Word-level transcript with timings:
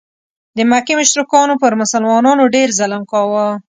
د 0.57 0.59
مکې 0.71 0.93
مشرکانو 0.99 1.53
پر 1.61 1.71
مسلمانانو 1.81 2.51
ډېر 2.55 2.67
ظلم 2.79 3.03
کاوه. 3.11 3.45